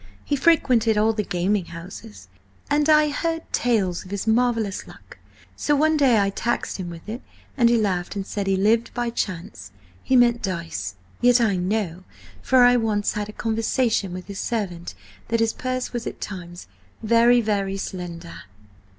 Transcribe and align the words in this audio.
He 0.25 0.35
frequented 0.35 0.97
all 0.97 1.13
the 1.13 1.21
gaming 1.21 1.65
houses, 1.65 2.27
and 2.71 2.89
I 2.89 3.09
heard 3.09 3.43
tales 3.53 4.03
of 4.03 4.09
his 4.09 4.25
marvellous 4.25 4.87
luck, 4.87 5.19
so 5.55 5.75
one 5.75 5.95
day 5.95 6.19
I 6.19 6.31
taxed 6.31 6.77
him 6.77 6.89
with 6.89 7.07
it, 7.07 7.21
and 7.55 7.69
he 7.69 7.77
laughed 7.77 8.15
and 8.15 8.25
said 8.25 8.47
he 8.47 8.55
lived 8.57 8.91
by 8.95 9.11
Chance–he 9.11 10.15
meant 10.15 10.41
dice. 10.41 10.95
Yet 11.21 11.39
I 11.39 11.55
know, 11.55 12.03
for 12.41 12.63
I 12.63 12.77
once 12.77 13.13
had 13.13 13.37
conversation 13.37 14.11
with 14.11 14.25
his 14.25 14.39
servant, 14.39 14.95
that 15.27 15.39
his 15.39 15.53
purse 15.53 15.93
was 15.93 16.07
at 16.07 16.19
times 16.19 16.65
very, 17.03 17.39
very 17.39 17.77
slender." 17.77 18.45